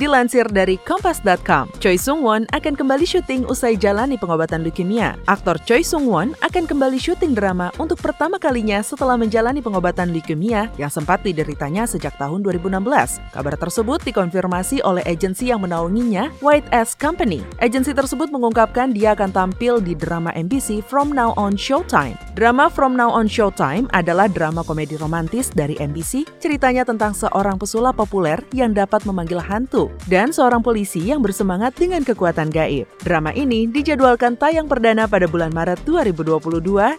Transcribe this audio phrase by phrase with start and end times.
[0.00, 5.20] Dilansir dari Kompas.com, Choi Sung-won akan kembali syuting usai jalani pengobatan leukemia.
[5.28, 10.88] Aktor Choi Sung-won akan kembali syuting drama untuk pertama kalinya setelah menjalani pengobatan leukemia yang
[10.88, 12.80] sempat dideritanya sejak tahun 2016.
[13.28, 17.44] Kabar tersebut dikonfirmasi oleh agensi yang menaunginya, White Ass Company.
[17.60, 22.16] Agensi tersebut mengungkapkan dia akan tampil di drama MBC From Now On Showtime.
[22.32, 28.00] Drama From Now On Showtime adalah drama komedi romantis dari MBC, ceritanya tentang seorang pesulap
[28.00, 32.86] populer yang dapat memanggil hantu dan seorang polisi yang bersemangat dengan kekuatan gaib.
[33.02, 36.98] Drama ini dijadwalkan tayang perdana pada bulan Maret 2022.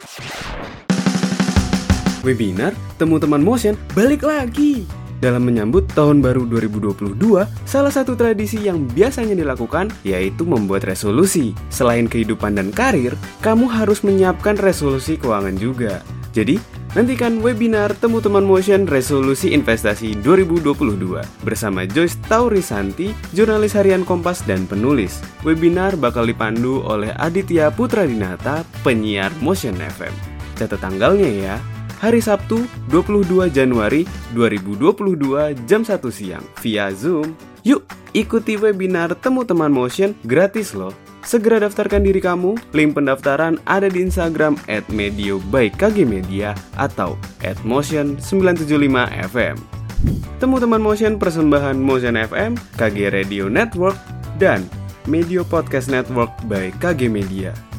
[2.22, 4.86] Webinar Temu Teman Motion balik lagi.
[5.22, 7.14] Dalam menyambut tahun baru 2022,
[7.70, 11.54] salah satu tradisi yang biasanya dilakukan yaitu membuat resolusi.
[11.70, 13.14] Selain kehidupan dan karir,
[13.46, 16.02] kamu harus menyiapkan resolusi keuangan juga.
[16.34, 16.58] Jadi,
[16.92, 24.68] Nantikan webinar Temu Teman Motion Resolusi Investasi 2022 bersama Joyce Taurisanti, jurnalis harian Kompas dan
[24.68, 25.24] penulis.
[25.48, 30.12] Webinar bakal dipandu oleh Aditya Putra Dinata, penyiar Motion FM.
[30.60, 31.56] Catat tanggalnya ya,
[32.04, 34.04] hari Sabtu 22 Januari
[34.36, 37.40] 2022 jam 1 siang via Zoom.
[37.64, 40.92] Yuk, ikuti webinar Temu Teman Motion gratis loh.
[41.22, 47.14] Segera daftarkan diri kamu, link pendaftaran ada di Instagram at Medio by KG Media atau
[47.46, 49.56] at Motion975FM.
[50.42, 53.94] Temu teman Motion persembahan Motion FM, KG Radio Network,
[54.42, 54.66] dan
[55.06, 57.71] Medio Podcast Network by KG Media.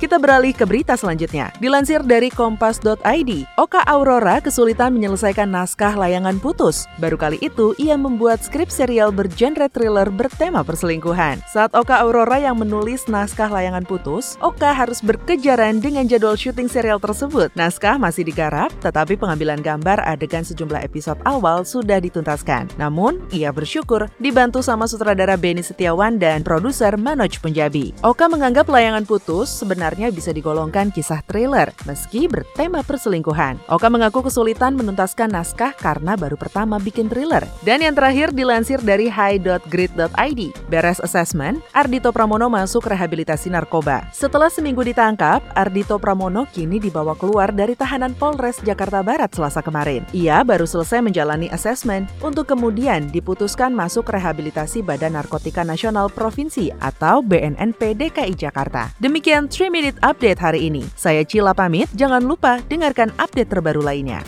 [0.00, 1.52] Kita beralih ke berita selanjutnya.
[1.60, 6.88] Dilansir dari kompas.id, Oka Aurora kesulitan menyelesaikan naskah layangan putus.
[6.96, 11.44] Baru kali itu, ia membuat skrip serial bergenre thriller bertema perselingkuhan.
[11.52, 16.96] Saat Oka Aurora yang menulis naskah layangan putus, Oka harus berkejaran dengan jadwal syuting serial
[16.96, 17.52] tersebut.
[17.52, 22.72] Naskah masih digarap, tetapi pengambilan gambar adegan sejumlah episode awal sudah dituntaskan.
[22.80, 27.92] Namun, ia bersyukur dibantu sama sutradara Benny Setiawan dan produser Manoj Punjabi.
[28.00, 33.58] Oka menganggap layangan putus sebenarnya sebenarnya bisa digolongkan kisah thriller, meski bertema perselingkuhan.
[33.66, 37.42] Oka mengaku kesulitan menuntaskan naskah karena baru pertama bikin thriller.
[37.66, 40.40] Dan yang terakhir dilansir dari high.grid.id.
[40.70, 44.06] Beres assessment, Ardito Pramono masuk rehabilitasi narkoba.
[44.14, 50.06] Setelah seminggu ditangkap, Ardito Pramono kini dibawa keluar dari tahanan Polres Jakarta Barat selasa kemarin.
[50.14, 57.26] Ia baru selesai menjalani assessment untuk kemudian diputuskan masuk rehabilitasi Badan Narkotika Nasional Provinsi atau
[57.26, 58.94] BNNP DKI Jakarta.
[59.02, 60.84] Demikian 3 Minute Update hari ini.
[60.92, 64.20] Saya Cila pamit, jangan lupa dengarkan update terbaru lainnya.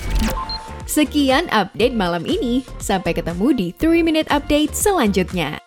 [0.89, 5.62] Sekian update malam ini, sampai ketemu di 3 Minute Update selanjutnya.